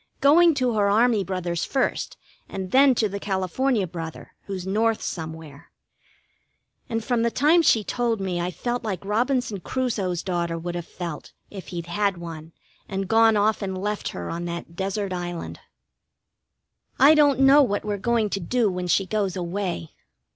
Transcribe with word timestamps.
Going 0.19 0.55
to 0.55 0.73
her 0.73 0.87
army 0.89 1.23
brother's 1.23 1.63
first, 1.63 2.17
and 2.49 2.71
then 2.71 2.95
to 2.95 3.07
the 3.07 3.19
California 3.19 3.85
brother, 3.85 4.31
who's 4.45 4.65
North 4.65 4.99
somewhere. 5.03 5.69
And 6.89 7.03
from 7.03 7.21
the 7.21 7.29
time 7.29 7.61
she 7.61 7.83
told 7.83 8.19
me 8.19 8.41
I've 8.41 8.55
felt 8.55 8.83
like 8.83 9.05
Robinson 9.05 9.59
Crusoe's 9.59 10.23
daughter 10.23 10.57
would 10.57 10.73
have 10.73 10.87
felt, 10.87 11.33
if 11.51 11.67
he'd 11.67 11.85
had 11.85 12.17
one, 12.17 12.51
and 12.89 13.07
gone 13.07 13.37
off 13.37 13.61
and 13.61 13.77
left 13.77 14.09
her 14.09 14.31
on 14.31 14.45
that 14.45 14.75
desert 14.75 15.13
island. 15.13 15.59
I 16.97 17.13
don't 17.13 17.39
know 17.39 17.61
what 17.61 17.85
we're 17.85 17.97
going 17.97 18.31
to 18.31 18.39
do 18.39 18.71
when 18.71 18.87
she 18.87 19.05
goes 19.05 19.35
away. 19.35 19.91